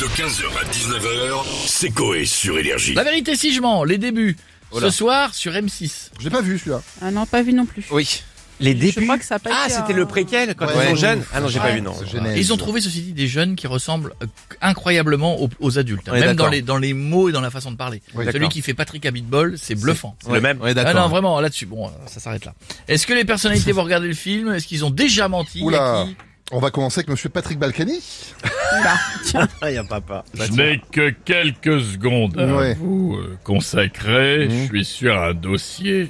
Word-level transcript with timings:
De 0.00 0.04
15h 0.04 0.44
à 0.60 0.64
19h, 0.70 1.44
c'est 1.66 1.90
Coé 1.90 2.24
sur 2.24 2.56
Énergie. 2.58 2.94
La 2.94 3.02
vérité 3.02 3.34
si 3.34 3.52
je 3.52 3.60
mens, 3.60 3.82
les 3.84 3.98
débuts. 3.98 4.36
Oh. 4.70 4.78
Ce 4.80 4.90
soir 4.90 5.34
sur 5.34 5.52
M6. 5.52 6.10
Je 6.18 6.24
l'ai 6.24 6.30
pas 6.30 6.40
vu 6.40 6.58
celui-là. 6.58 6.82
Ah 7.00 7.10
non, 7.10 7.26
pas 7.26 7.42
vu 7.42 7.52
non 7.52 7.66
plus. 7.66 7.84
Oui. 7.90 8.22
Les 8.60 8.74
débuts. 8.74 9.02
crois 9.04 9.18
que 9.18 9.24
ça 9.24 9.36
a 9.36 9.38
pas 9.38 9.50
ah, 9.52 9.64
été 9.66 9.74
c'était 9.74 9.92
un- 9.92 9.96
le 9.96 10.06
préquel 10.06 10.54
quand 10.54 10.66
Ouais. 10.66 10.72
ils 10.84 10.88
sont 10.90 10.94
jeunes. 10.96 11.24
Ah 11.32 11.40
non, 11.40 11.48
j'ai 11.48 11.58
pas 11.58 11.66
Ouais. 11.66 11.74
vu 11.76 11.80
non. 11.80 11.94
Genèse. 12.04 12.36
Ils 12.38 12.52
ont 12.52 12.56
trouvé 12.56 12.80
ceci 12.80 13.02
dit 13.02 13.12
des 13.12 13.26
jeunes 13.28 13.56
qui 13.56 13.66
ressemblent 13.66 14.12
euh, 14.22 14.26
incroyablement 14.60 15.40
aux, 15.42 15.48
aux 15.60 15.78
adultes, 15.78 16.08
On 16.08 16.14
est 16.14 16.20
même 16.20 16.28
dans 16.36 16.44
d'accord. 16.44 16.50
les 16.50 16.62
dans 16.62 16.78
les 16.78 16.92
mots 16.92 17.28
et 17.28 17.32
dans 17.32 17.40
la 17.40 17.50
façon 17.50 17.70
de 17.72 17.76
parler. 17.76 18.02
Oui, 18.14 18.24
Celui 18.24 18.32
d'accord. 18.40 18.48
qui 18.50 18.62
fait 18.62 18.74
Patrick 18.74 19.04
Abitbol, 19.06 19.56
c'est 19.60 19.74
bluffant. 19.76 20.16
C'est 20.24 20.32
le 20.32 20.40
même. 20.40 20.60
Ouais, 20.60 20.70
Ah 20.70 20.74
d'accord. 20.74 20.94
non, 21.02 21.08
vraiment, 21.08 21.40
là-dessus, 21.40 21.66
bon, 21.66 21.86
euh, 21.86 21.90
ça 22.06 22.18
s'arrête 22.20 22.44
là. 22.44 22.54
Est-ce 22.88 23.06
que 23.06 23.14
les 23.14 23.24
personnalités 23.24 23.72
vont 23.72 23.84
regarder 23.84 24.08
le 24.08 24.14
film 24.14 24.52
Est-ce 24.52 24.66
qu'ils 24.66 24.84
ont 24.84 24.90
déjà 24.90 25.28
menti 25.28 25.58
Il 25.58 25.64
y 25.64 25.64
a 25.64 25.66
Oula. 25.66 26.04
qui 26.08 26.16
On 26.50 26.60
va 26.60 26.70
commencer 26.70 27.00
avec 27.00 27.08
monsieur 27.10 27.28
Patrick 27.28 27.58
Balkany. 27.58 28.00
Bah, 28.42 28.94
tiens. 29.24 29.48
Ah, 29.60 29.70
y 29.70 29.76
a 29.76 29.84
papa. 29.84 30.24
Je 30.34 30.50
n'ai 30.52 30.80
que 30.92 31.10
quelques 31.10 31.80
secondes 31.82 32.38
à 32.38 32.46
Ouais. 32.46 32.74
vous 32.74 33.16
euh, 33.20 33.36
consacrer. 33.44 34.48
Je 34.50 34.64
suis 34.66 34.84
sur 34.84 35.20
un 35.20 35.34
dossier. 35.34 36.08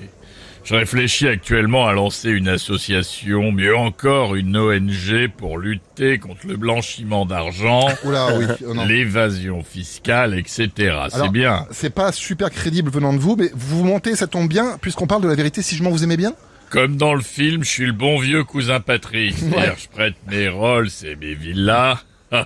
Je 0.65 0.75
réfléchis 0.75 1.27
actuellement 1.27 1.89
à 1.89 1.93
lancer 1.95 2.29
une 2.29 2.47
association, 2.49 3.51
mieux 3.53 3.75
encore 3.75 4.35
une 4.35 4.55
ONG 4.57 5.29
pour 5.37 5.57
lutter 5.59 6.19
contre 6.19 6.47
le 6.47 6.57
blanchiment 6.57 7.25
d'argent, 7.25 7.89
Oula, 8.05 8.37
oui. 8.37 8.45
oh 8.67 8.75
non. 8.75 8.85
l'évasion 8.85 9.65
fiscale, 9.65 10.39
etc. 10.39 10.69
C'est 11.09 11.31
bien. 11.31 11.65
C'est 11.71 11.89
pas 11.95 12.13
super 12.13 12.51
crédible 12.51 12.91
venant 12.91 13.15
de 13.15 13.19
vous, 13.19 13.35
mais 13.37 13.51
vous 13.55 13.79
vous 13.79 13.85
montez, 13.85 14.15
ça 14.15 14.27
tombe 14.27 14.47
bien, 14.49 14.77
puisqu'on 14.81 15.07
parle 15.07 15.23
de 15.23 15.29
la 15.29 15.35
vérité 15.35 15.63
si 15.63 15.75
je 15.75 15.83
m'en 15.83 15.91
vous 15.91 16.05
aimez 16.05 16.19
bien? 16.19 16.35
Comme 16.71 16.97
dans 16.97 17.15
le 17.15 17.23
film, 17.23 17.65
je 17.65 17.69
suis 17.69 17.87
le 17.87 17.93
bon 17.93 18.19
vieux 18.19 18.45
cousin 18.45 18.81
Patrick. 18.81 19.35
C'est-à-dire, 19.37 19.77
je 19.79 19.89
prête 19.89 20.15
mes 20.31 20.49
Rolls 20.49 20.91
et 21.05 21.17
mes 21.17 21.35
villas. 21.35 21.99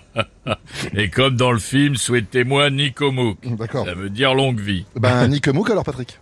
et 0.95 1.08
comme 1.08 1.36
dans 1.36 1.50
le 1.50 1.58
film, 1.58 1.96
souhaitez-moi 1.96 2.70
Nicomouk. 2.70 3.38
D'accord. 3.56 3.84
Ça 3.84 3.95
veut 3.95 4.10
dire 4.10 4.34
longue 4.34 4.60
vie. 4.60 4.84
Ben, 4.95 5.26
Nick 5.26 5.48
Mook 5.48 5.70
alors 5.70 5.84
Patrick. 5.84 6.18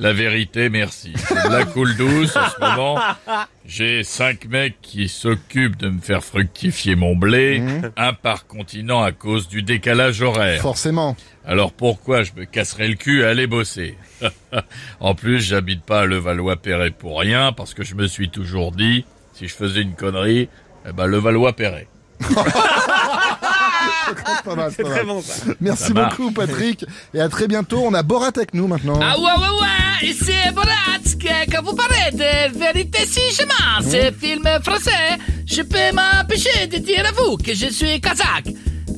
La 0.00 0.12
vérité, 0.12 0.68
merci. 0.68 1.12
C'est 1.16 1.34
de 1.34 1.52
la 1.52 1.64
coule 1.64 1.96
douce 1.96 2.36
en 2.36 2.48
ce 2.48 2.60
moment. 2.60 3.00
J'ai 3.66 4.04
cinq 4.04 4.46
mecs 4.46 4.80
qui 4.80 5.08
s'occupent 5.08 5.76
de 5.76 5.88
me 5.88 6.00
faire 6.00 6.22
fructifier 6.22 6.94
mon 6.94 7.16
blé, 7.16 7.60
un 7.96 8.12
par 8.12 8.46
continent 8.46 9.02
à 9.02 9.10
cause 9.10 9.48
du 9.48 9.62
décalage 9.62 10.22
horaire. 10.22 10.62
Forcément. 10.62 11.16
Alors 11.44 11.72
pourquoi 11.72 12.22
je 12.22 12.30
me 12.36 12.44
casserais 12.44 12.86
le 12.86 12.94
cul 12.94 13.24
à 13.24 13.30
aller 13.30 13.48
bosser 13.48 13.96
En 15.00 15.16
plus, 15.16 15.40
j'habite 15.40 15.82
pas 15.82 16.02
à 16.02 16.06
Levallois-Perret 16.06 16.92
pour 16.92 17.18
rien, 17.18 17.52
parce 17.52 17.74
que 17.74 17.82
je 17.82 17.96
me 17.96 18.06
suis 18.06 18.30
toujours 18.30 18.70
dit, 18.70 19.04
si 19.34 19.48
je 19.48 19.54
faisais 19.54 19.82
une 19.82 19.94
connerie, 19.94 20.48
eh 20.88 20.92
ben 20.92 21.06
Levallois-Perret. 21.06 21.88
Pas 24.44 24.54
mal, 24.54 24.72
pas 24.72 24.82
mal. 24.82 24.92
Très 24.94 25.04
bon 25.04 25.20
ça. 25.20 25.52
Merci 25.60 25.92
Ça 25.92 25.92
beaucoup 25.92 26.30
Patrick. 26.30 26.84
Et 27.12 27.20
à 27.20 27.28
très 27.28 27.46
bientôt. 27.46 27.82
On 27.84 27.92
a 27.92 28.02
Borat 28.02 28.30
avec 28.34 28.54
nous 28.54 28.66
maintenant. 28.66 28.98
Ah 29.02 29.18
ouais 29.18 29.24
ouais 29.24 29.60
ouais, 29.60 29.87
ici 30.02 30.32
Boratsk, 30.54 31.18
que 31.18 31.64
vous 31.64 31.74
parlez 31.74 32.12
de 32.12 32.58
vérité 32.58 33.06
si 33.06 33.20
je 33.34 33.44
mens, 33.46 33.90
ce 33.90 34.12
film 34.18 34.44
français, 34.62 35.18
je 35.46 35.62
peux 35.62 35.92
m'empêcher 35.94 36.66
de 36.66 36.78
dire 36.78 37.04
à 37.06 37.12
vous 37.12 37.36
que 37.36 37.54
je 37.54 37.66
suis 37.66 38.00
kazakh. 38.00 38.46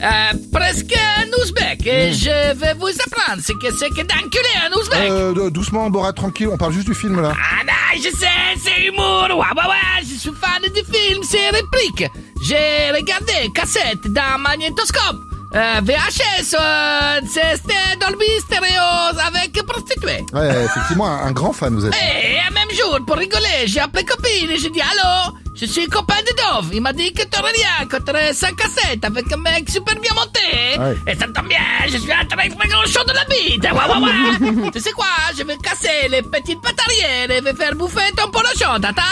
Euh, 0.03 0.33
presque 0.51 0.95
un 0.97 1.43
ouzbek, 1.43 1.87
et 1.87 2.13
je 2.15 2.55
vais 2.55 2.73
vous 2.75 2.89
apprendre 2.89 3.43
ce 3.45 3.53
que 3.53 3.71
c'est 3.79 3.91
que 3.91 4.01
d'enculer 4.07 4.57
un 4.67 4.73
ouzbek. 4.79 4.99
Euh, 4.99 5.51
doucement 5.51 5.91
Borat, 5.91 6.15
tranquille. 6.15 6.49
On 6.51 6.57
parle 6.57 6.73
juste 6.73 6.87
du 6.87 6.95
film 6.95 7.21
là. 7.21 7.35
Ah 7.37 7.65
non, 7.67 8.03
je 8.03 8.09
sais, 8.17 8.27
c'est 8.65 8.87
humour, 8.87 9.27
ouais, 9.29 9.37
ouais, 9.37 9.69
ouais, 9.69 10.01
je 10.03 10.19
suis 10.19 10.31
fan 10.31 10.63
du 10.63 10.81
film, 10.91 11.23
c'est 11.23 11.51
réplique. 11.51 12.11
J'ai 12.43 12.91
regardé 12.97 13.51
cassette 13.55 14.07
dans 14.07 14.39
magnétoscope. 14.39 15.30
Euh, 15.53 15.81
VHS, 15.83 16.55
euh, 16.55 17.21
c'était 17.27 17.97
Dolby 18.01 18.25
Stereo 18.39 19.19
avec 19.27 19.53
prostituée. 19.67 20.25
Ouais, 20.33 20.65
effectivement, 20.65 21.07
un, 21.09 21.27
un 21.27 21.33
grand 21.33 21.53
fan 21.53 21.75
vous 21.75 21.87
êtes. 21.87 21.95
Et 21.95 22.39
un 22.49 22.53
même 22.53 22.71
jour, 22.71 22.99
pour 23.05 23.17
rigoler, 23.17 23.67
j'ai 23.67 23.81
appelé 23.81 24.05
copine 24.05 24.49
et 24.49 24.59
j'ai 24.59 24.71
dit 24.71 24.81
Allô, 24.81 25.35
je 25.57 25.67
suis 25.67 25.87
copain 25.89 26.21
de 26.23 26.37
Dove. 26.37 26.71
Il 26.73 26.81
m'a 26.81 26.93
dit 26.93 27.13
que 27.13 27.25
t'aurais 27.25 27.51
rien 27.51 27.89
contre 27.91 28.13
sa 28.33 28.53
cassette 28.53 29.05
avec 29.05 29.33
un 29.33 29.39
mec 29.39 29.69
super 29.69 29.97
bien 29.97 30.13
monté. 30.15 30.79
Ouais. 30.79 31.13
Et 31.13 31.19
ça 31.19 31.27
tombe 31.27 31.49
bien, 31.49 31.59
je 31.87 31.97
suis 31.97 32.07
de 32.07 32.07
faire 32.07 32.69
grand 32.69 32.87
chaud 32.87 33.05
de 33.05 33.13
la 33.13 33.25
bite. 33.25 33.65
Ouais, 33.65 34.51
ouais, 34.51 34.63
ouais. 34.63 34.71
tu 34.73 34.79
sais 34.81 34.93
quoi, 34.93 35.07
je 35.37 35.43
vais 35.43 35.57
casser 35.57 36.09
les 36.11 36.23
petites 36.23 36.61
pattes 36.63 36.79
arrière 36.87 37.29
et 37.37 37.41
vais 37.41 37.55
faire 37.55 37.75
bouffer 37.75 38.13
ton 38.17 38.31
polochon, 38.31 38.79
t'attends 38.81 39.03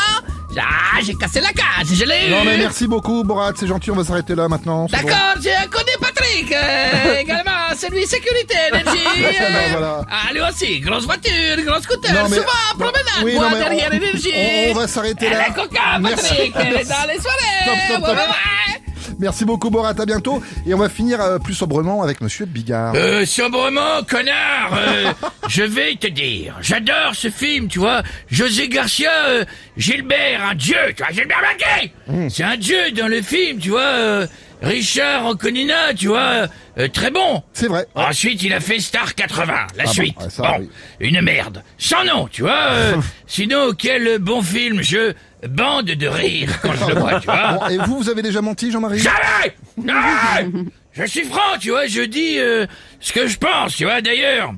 Ah, 0.57 1.01
j'ai 1.03 1.15
cassé 1.15 1.41
la 1.41 1.53
cage, 1.53 1.89
je 1.93 2.05
l'ai 2.05 2.29
eu. 2.29 2.31
Non 2.31 2.45
mais 2.45 2.57
merci 2.59 2.87
beaucoup 2.87 3.23
Borat, 3.25 3.53
c'est 3.57 3.67
gentil. 3.67 3.91
On 3.91 3.97
va 3.97 4.05
s'arrêter 4.05 4.35
là 4.37 4.49
maintenant. 4.49 4.87
bon. 4.87 4.97
D'accord, 4.97 5.35
j'ai 5.43 5.69
connu 5.69 5.88
Patrick, 6.29 6.53
euh, 6.53 7.15
également 7.21 7.51
celui 7.77 8.07
sécurité, 8.07 8.55
énergie. 8.73 8.99
euh. 9.19 9.31
Ben 9.53 9.71
voilà. 9.73 10.01
Ah, 10.11 10.33
lui 10.33 10.41
aussi, 10.41 10.81
grosse 10.81 11.05
voiture, 11.05 11.33
gros 11.65 11.81
scooter, 11.81 12.13
Non, 12.13 12.29
mais- 12.29 12.37
souvent 12.37 12.49
promenade, 12.79 13.25
oui, 13.25 13.35
non, 13.35 13.51
mais 13.51 13.59
derrière 13.59 13.89
on- 13.93 13.97
énergie. 13.97 14.33
on- 14.35 14.71
on 14.71 14.75
va 14.75 14.89
s'arrêter 14.89 15.31
là. 15.31 15.49
est 15.49 15.55
coca, 15.55 15.99
Merci. 16.01 16.29
Patrick, 16.53 16.57
est 16.57 16.89
dans 16.89 17.13
les 17.13 17.21
soirées. 17.21 17.39
Ouais, 17.69 17.75
stop. 17.97 18.03
ouais, 18.09 18.15
ouais. 18.15 18.83
Merci 19.21 19.45
beaucoup 19.45 19.69
Borat, 19.69 19.95
à 19.99 20.07
bientôt. 20.07 20.41
Et 20.67 20.73
on 20.75 20.79
va 20.79 20.89
finir 20.89 21.21
euh, 21.21 21.39
plus 21.39 21.55
sobrement 21.55 22.03
avec 22.03 22.21
monsieur 22.21 22.47
Bigard. 22.47 22.93
Euh, 22.95 23.27
sobrement, 23.27 24.03
connard, 24.09 24.71
euh, 24.75 25.13
je 25.49 25.65
vais 25.65 25.97
te 25.97 26.07
dire, 26.07 26.57
j'adore 26.61 27.15
ce 27.15 27.29
film, 27.29 27.67
tu 27.69 27.79
vois. 27.81 28.03
José 28.31 28.69
Garcia, 28.69 29.11
euh, 29.29 29.45
Gilbert, 29.77 30.45
un 30.51 30.55
dieu, 30.55 30.77
tu 30.97 31.03
vois, 31.03 31.13
Gilbert 31.13 31.41
Blanquet, 31.41 32.29
c'est 32.31 32.45
un 32.45 32.57
dieu 32.57 32.93
dans 32.93 33.09
le 33.09 33.21
film, 33.23 33.59
tu 33.59 33.71
vois. 33.71 34.27
Richard 34.63 35.25
Anconina, 35.27 35.95
tu 35.95 36.09
vois, 36.09 36.49
euh, 36.79 36.89
très 36.89 37.11
bon. 37.11 37.43
C'est 37.53 37.69
vrai. 37.69 37.87
Ensuite, 37.95 38.43
il 38.43 38.53
a 38.53 38.61
fait 38.61 38.81
Star 38.81 39.15
80, 39.15 39.55
la 39.77 39.85
bon, 39.85 39.91
suite. 39.93 40.17
ouais, 40.21 40.31
ça, 40.31 40.43
bon, 40.43 40.57
oui. 40.61 40.69
une 41.01 41.21
merde. 41.23 41.63
Sans 41.79 42.05
nom, 42.05 42.27
tu 42.29 42.43
vois. 42.43 42.71
euh, 42.73 42.97
sinon, 43.27 43.73
quel 43.79 44.19
bon 44.19 44.43
film, 44.43 44.83
je 44.83 45.13
bande 45.49 45.87
de 45.87 46.07
rire 46.09 46.51
quand 46.61 46.73
je 46.75 46.87
le 46.93 46.95
vois, 46.99 47.21
tu 47.21 47.27
vois. 47.27 47.53
Bon, 47.53 47.69
et 47.69 47.79
vous, 47.79 47.99
vous 47.99 48.09
avez 48.11 48.23
déjà 48.23 48.41
menti 48.43 48.73
Jean-Marie? 48.73 48.99
Jamais 48.99 49.55
Je 50.93 51.05
suis 51.07 51.25
franc, 51.25 51.59
tu 51.61 51.71
vois, 51.71 51.87
je 51.87 52.03
dis 52.03 52.39
euh, 52.39 52.67
ce 52.99 53.13
que 53.13 53.29
je 53.29 53.39
pense, 53.39 53.77
tu 53.77 53.85
vois, 53.85 54.01
d'ailleurs. 54.01 54.53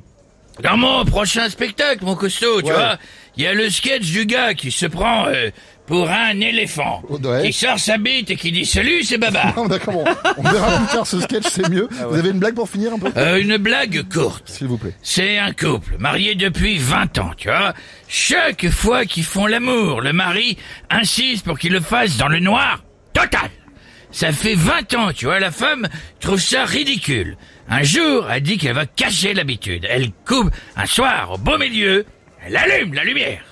Dans 0.61 0.75
mon 0.77 1.05
prochain 1.05 1.49
spectacle, 1.49 2.03
mon 2.03 2.15
costaud, 2.15 2.61
tu 2.61 2.67
Ouais. 2.67 2.73
vois, 2.73 2.97
il 3.37 3.43
y 3.43 3.47
a 3.47 3.53
le 3.53 3.69
sketch 3.69 4.11
du 4.11 4.25
gars 4.25 4.53
qui 4.53 4.71
se 4.71 4.85
prend 4.85 5.25
euh, 5.27 5.49
pour 5.87 6.09
un 6.09 6.39
éléphant, 6.39 7.01
Oh, 7.09 7.17
ouais. 7.17 7.43
qui 7.47 7.53
sort 7.53 7.79
sa 7.79 7.97
bite 7.97 8.29
et 8.31 8.35
qui 8.35 8.51
dit 8.51 8.65
«Salut, 8.67 9.03
c'est 9.03 9.17
Baba 9.17 9.53
Ah, 9.57 9.67
D'accord, 9.67 9.93
bon. 9.93 10.05
On 10.37 10.41
verra 10.43 10.77
plus 10.77 10.87
tard 10.87 11.07
ce 11.07 11.19
sketch, 11.19 11.43
c'est 11.49 11.67
mieux. 11.69 11.89
Vous 12.09 12.17
avez 12.17 12.29
une 12.29 12.39
blague 12.39 12.55
pour 12.55 12.69
finir 12.69 12.93
un 12.93 12.99
peu? 12.99 13.11
Euh, 13.17 13.41
Une 13.41 13.57
blague 13.57 14.03
courte. 14.13 14.43
S'il 14.49 14.67
vous 14.67 14.77
plaît. 14.77 14.93
C'est 15.01 15.37
un 15.37 15.51
couple, 15.53 15.95
marié 15.99 16.35
depuis 16.35 16.77
20 16.77 17.17
ans, 17.19 17.31
tu 17.35 17.47
vois. 17.49 17.73
Chaque 18.07 18.69
fois 18.69 19.05
qu'ils 19.05 19.23
font 19.25 19.47
l'amour, 19.47 20.01
le 20.01 20.13
mari 20.13 20.57
insiste 20.89 21.45
pour 21.45 21.57
qu'il 21.59 21.73
le 21.73 21.81
fasse 21.81 22.17
dans 22.17 22.27
le 22.29 22.39
noir 22.39 22.83
total. 23.13 23.49
Ça 24.11 24.31
fait 24.33 24.55
20 24.55 24.93
ans, 24.95 25.11
tu 25.13 25.25
vois, 25.25 25.39
la 25.39 25.51
femme 25.51 25.87
trouve 26.19 26.39
ça 26.39 26.65
ridicule. 26.65 27.37
Un 27.69 27.83
jour, 27.83 28.27
elle 28.29 28.43
dit 28.43 28.57
qu'elle 28.57 28.75
va 28.75 28.85
cacher 28.85 29.33
l'habitude. 29.33 29.87
Elle 29.89 30.11
coupe 30.25 30.51
un 30.75 30.85
soir 30.85 31.31
au 31.31 31.37
beau 31.37 31.57
milieu, 31.57 32.05
elle 32.45 32.55
allume 32.55 32.93
la 32.93 33.03
lumière. 33.03 33.43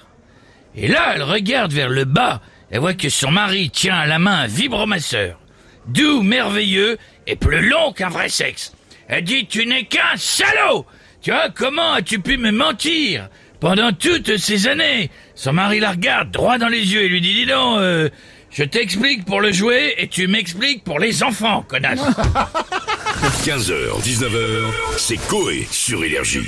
Et 0.76 0.88
là, 0.88 1.14
elle 1.16 1.24
regarde 1.24 1.74
vers 1.74 1.90
le 1.90 2.06
bas, 2.06 2.42
elle 2.72 2.80
voit 2.80 2.94
que 2.94 3.10
son 3.10 3.32
mari 3.32 3.70
tient 3.70 3.98
à 3.98 4.06
la 4.08 4.20
main 4.20 4.42
un 4.42 4.48
vibromasseur. 4.48 5.40
Doux, 5.88 6.22
merveilleux 6.22 6.98
et 7.26 7.36
plus 7.36 7.68
long 7.68 7.92
qu'un 7.94 8.10
vrai 8.10 8.30
sexe. 8.30 8.74
Elle 9.08 9.24
dit, 9.24 9.48
tu 9.48 9.66
n'es 9.66 9.86
qu'un 9.86 10.16
salaud 10.16 10.86
Tu 11.22 11.32
vois, 11.32 11.50
comment 11.50 11.94
as-tu 11.94 12.20
pu 12.20 12.38
me 12.38 12.52
mentir? 12.52 13.28
Pendant 13.60 13.92
toutes 13.92 14.38
ces 14.38 14.68
années 14.68 15.10
Son 15.36 15.52
mari 15.54 15.80
la 15.80 15.92
regarde 15.92 16.32
droit 16.32 16.58
dans 16.58 16.70
les 16.70 16.94
yeux 16.94 17.02
et 17.04 17.10
lui 17.10 17.22
dit, 17.22 17.34
dis 17.34 17.46
donc, 17.46 17.80
euh, 17.80 18.10
je 18.52 18.64
t'explique 18.64 19.26
pour 19.26 19.42
le 19.42 19.52
jouet 19.52 19.96
et 19.98 20.08
tu 20.08 20.28
m'expliques 20.28 20.84
pour 20.84 21.00
les 21.00 21.24
enfants, 21.24 21.66
connasse 21.68 22.00
15h, 23.44 24.02
19h, 24.02 24.72
c'est 24.98 25.18
Coé 25.28 25.68
sur 25.70 26.04
Énergie. 26.04 26.48